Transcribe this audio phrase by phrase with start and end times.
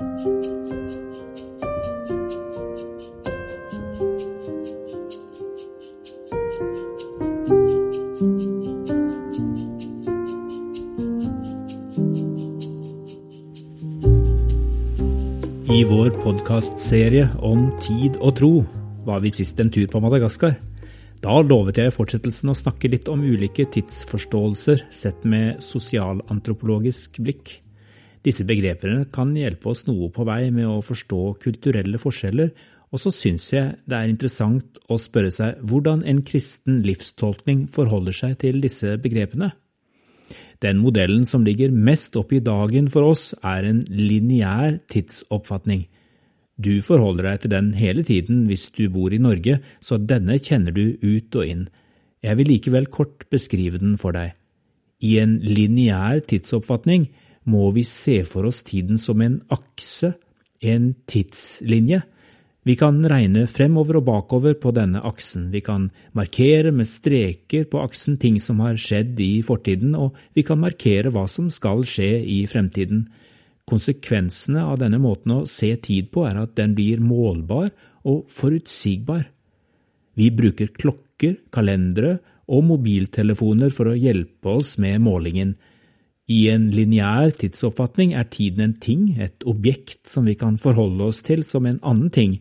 [0.00, 0.04] I
[15.84, 18.64] vår podkastserie om tid og tro
[19.04, 20.56] var vi sist en tur på Madagaskar.
[21.20, 27.60] Da lovet jeg i fortsettelsen å snakke litt om ulike tidsforståelser sett med sosialantropologisk blikk.
[28.26, 32.52] Disse begrepene kan hjelpe oss noe på vei med å forstå kulturelle forskjeller,
[32.90, 38.16] og så syns jeg det er interessant å spørre seg hvordan en kristen livstolkning forholder
[38.16, 39.52] seg til disse begrepene.
[40.60, 45.86] Den modellen som ligger mest opp i dagen for oss, er en lineær tidsoppfatning.
[46.60, 50.74] Du forholder deg til den hele tiden hvis du bor i Norge, så denne kjenner
[50.76, 51.64] du ut og inn.
[52.20, 54.34] Jeg vil likevel kort beskrive den for deg.
[55.00, 57.08] I en lineær tidsoppfatning
[57.50, 60.14] må vi se for oss tiden som en akse,
[60.60, 62.02] en tidslinje.
[62.68, 67.80] Vi kan regne fremover og bakover på denne aksen, vi kan markere med streker på
[67.80, 72.10] aksen ting som har skjedd i fortiden, og vi kan markere hva som skal skje
[72.20, 73.06] i fremtiden.
[73.70, 77.70] Konsekvensene av denne måten å se tid på er at den blir målbar
[78.04, 79.24] og forutsigbar.
[80.18, 82.18] Vi bruker klokker, kalendere
[82.50, 85.54] og mobiltelefoner for å hjelpe oss med målingen.
[86.30, 91.24] I en lineær tidsoppfatning er tiden en ting, et objekt som vi kan forholde oss
[91.26, 92.36] til som en annen ting.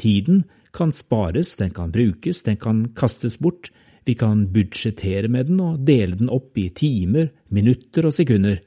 [0.00, 0.44] Tiden
[0.76, 3.70] kan spares, den kan brukes, den kan kastes bort,
[4.04, 8.60] vi kan budsjettere med den og dele den opp i timer, minutter og sekunder.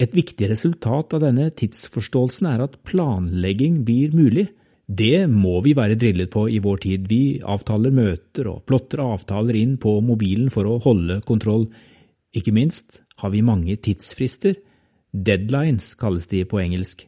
[0.00, 4.48] Et viktig resultat av denne tidsforståelsen er at planlegging blir mulig.
[4.84, 7.06] Det må vi være drillet på i vår tid.
[7.08, 11.68] Vi avtaler møter og plotter avtaler inn på mobilen for å holde kontroll.
[12.34, 14.58] Ikke minst har vi mange tidsfrister.
[15.14, 17.06] Deadlines kalles de på engelsk.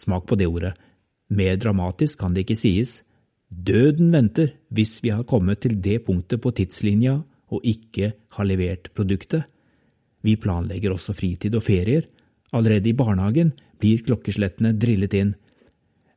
[0.00, 0.72] Smak på det ordet.
[1.28, 3.02] Mer dramatisk kan det ikke sies.
[3.48, 7.18] Døden venter hvis vi har kommet til det punktet på tidslinja
[7.52, 9.44] og ikke har levert produktet.
[10.24, 12.08] Vi planlegger også fritid og ferier.
[12.52, 15.36] Allerede i barnehagen blir klokkeslettene drillet inn.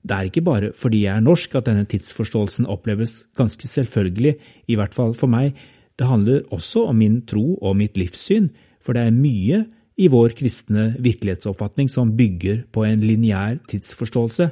[0.02, 4.38] Det er ikke bare fordi jeg er norsk at denne tidsforståelsen oppleves ganske selvfølgelig,
[4.72, 5.60] i hvert fall for meg.
[6.00, 8.50] Det handler også om min tro og mitt livssyn,
[8.82, 9.64] for det er mye
[10.02, 14.50] i vår kristne virkelighetsoppfatning som bygger på en lineær tidsforståelse.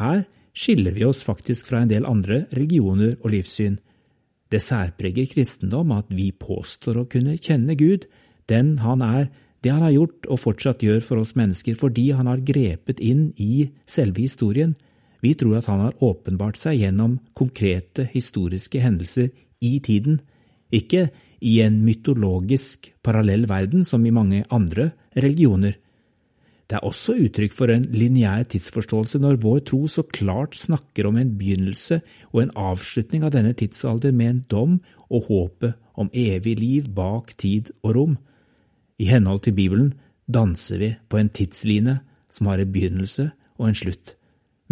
[0.00, 3.78] Her skiller vi oss faktisk fra en del andre religioner og livssyn.
[4.50, 8.06] Det særpreger kristendom at vi påstår å kunne kjenne Gud,
[8.50, 9.28] den han er,
[9.64, 13.30] det han har gjort og fortsatt gjør for oss mennesker fordi han har grepet inn
[13.40, 14.74] i selve historien.
[15.24, 19.30] Vi tror at han har åpenbart seg gjennom konkrete historiske hendelser
[19.64, 20.20] i tiden,
[20.74, 21.08] ikke
[21.44, 25.76] i en mytologisk parallell verden som i mange andre religioner.
[26.64, 31.18] Det er også uttrykk for en lineær tidsforståelse når vår tro så klart snakker om
[31.20, 32.00] en begynnelse
[32.32, 34.78] og en avslutning av denne tidsalder med en dom
[35.10, 38.16] og håpet om evig liv bak tid og rom.
[38.98, 39.92] I henhold til Bibelen
[40.26, 41.98] danser vi på en tidsline
[42.32, 43.28] som har en begynnelse
[43.60, 44.16] og en slutt,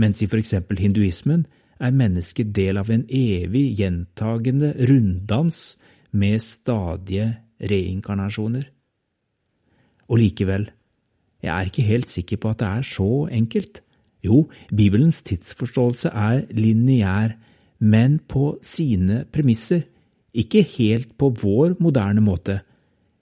[0.00, 1.44] mens i for eksempel hinduismen
[1.82, 5.76] er mennesket del av en evig gjentagende runddans
[6.12, 7.28] med stadige
[7.62, 8.66] reinkarnasjoner.
[10.08, 10.68] Og likevel,
[11.42, 13.80] jeg er ikke helt sikker på at det er så enkelt.
[14.22, 17.34] Jo, Bibelens tidsforståelse er lineær,
[17.78, 19.88] men på sine premisser,
[20.32, 22.60] ikke helt på vår moderne måte.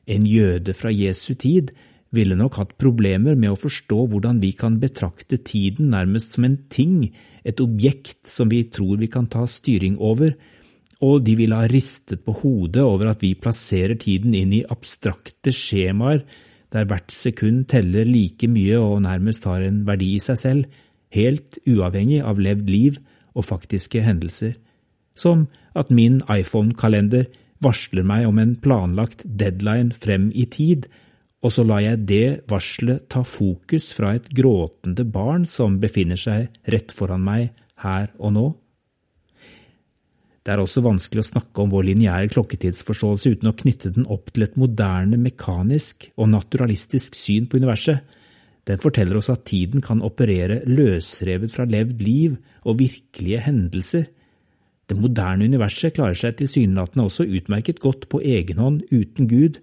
[0.07, 1.73] En jøde fra Jesu tid
[2.15, 6.59] ville nok hatt problemer med å forstå hvordan vi kan betrakte tiden nærmest som en
[6.71, 7.11] ting,
[7.45, 10.35] et objekt som vi tror vi kan ta styring over,
[11.01, 15.53] og de ville ha ristet på hodet over at vi plasserer tiden inn i abstrakte
[15.55, 16.25] skjemaer
[16.71, 20.67] der hvert sekund teller like mye og nærmest har en verdi i seg selv,
[21.11, 23.01] helt uavhengig av levd liv
[23.35, 24.55] og faktiske hendelser,
[25.19, 27.27] som at min iPhone-kalender
[27.65, 30.87] varsler meg om en planlagt deadline frem i tid,
[31.41, 36.51] og så lar jeg det varselet ta fokus fra et gråtende barn som befinner seg
[36.71, 37.51] rett foran meg
[37.83, 38.47] her og nå.
[40.41, 44.31] Det er også vanskelig å snakke om vår lineære klokketidsforståelse uten å knytte den opp
[44.33, 48.01] til et moderne, mekanisk og naturalistisk syn på universet.
[48.69, 54.07] Den forteller oss at tiden kan operere løsrevet fra levd liv og virkelige hendelser.
[54.89, 59.61] Det moderne universet klarer seg tilsynelatende også utmerket godt på egen hånd uten Gud,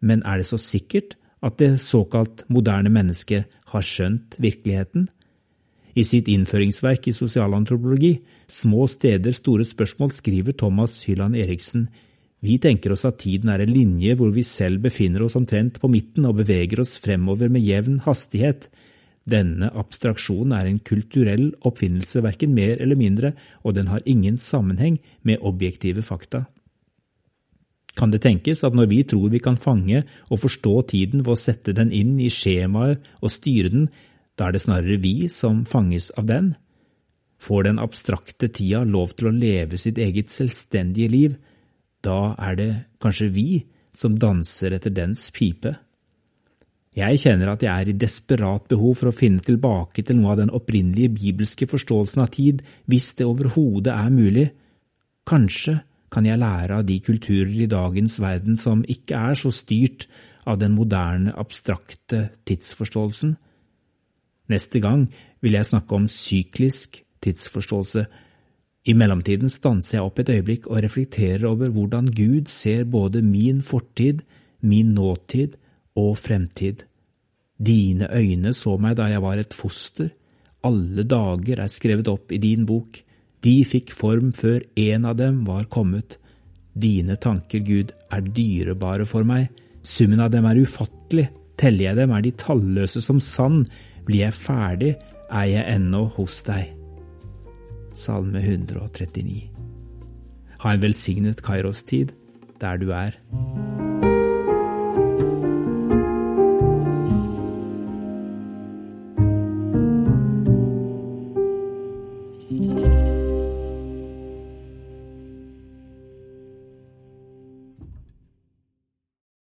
[0.00, 1.14] men er det så sikkert
[1.44, 5.10] at det såkalt moderne mennesket har skjønt virkeligheten?
[5.96, 11.88] I sitt innføringsverk i sosialantropologi, Små steder, store spørsmål, skriver Thomas Hylland Eriksen
[12.44, 15.88] vi tenker oss at tiden er en linje hvor vi selv befinner oss omtrent på
[15.90, 18.68] midten og beveger oss fremover med jevn hastighet.
[19.26, 23.32] Denne abstraksjonen er en kulturell oppfinnelse, verken mer eller mindre,
[23.64, 26.44] og den har ingen sammenheng med objektive fakta.
[27.96, 31.40] Kan det tenkes at når vi tror vi kan fange og forstå tiden ved å
[31.40, 33.88] sette den inn i skjemaer og styre den,
[34.36, 36.54] da er det snarere vi som fanges av den?
[37.40, 41.34] Får den abstrakte tida lov til å leve sitt eget selvstendige liv,
[42.04, 42.70] da er det
[43.02, 43.48] kanskje vi
[43.96, 45.74] som danser etter dens pipe.
[46.96, 50.40] Jeg kjenner at jeg er i desperat behov for å finne tilbake til noe av
[50.40, 54.46] den opprinnelige bibelske forståelsen av tid, hvis det overhodet er mulig.
[55.28, 55.80] Kanskje
[56.12, 60.06] kan jeg lære av de kulturer i dagens verden som ikke er så styrt
[60.48, 63.34] av den moderne, abstrakte tidsforståelsen.
[64.52, 65.06] Neste gang
[65.42, 68.06] vil jeg snakke om syklisk tidsforståelse.
[68.86, 73.62] I mellomtiden stanser jeg opp et øyeblikk og reflekterer over hvordan Gud ser både min
[73.66, 74.22] fortid,
[74.62, 75.56] min nåtid
[75.98, 76.84] og fremtid.
[77.58, 80.12] Dine øyne så meg da jeg var et foster,
[80.66, 83.00] alle dager er skrevet opp i din bok,
[83.44, 86.18] de fikk form før en av dem var kommet.
[86.74, 89.48] Dine tanker, Gud, er dyrebare for meg,
[89.82, 93.64] summen av dem er ufattelig, teller jeg dem er de talløse som sand,
[94.06, 94.94] blir jeg ferdig,
[95.30, 96.72] er jeg ennå hos deg.
[97.96, 99.48] Salme 139
[100.62, 102.12] Ha en velsignet Kairos-tid
[102.60, 103.16] der du er.